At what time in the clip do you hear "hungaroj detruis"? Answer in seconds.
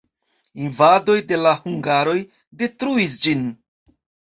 1.67-3.23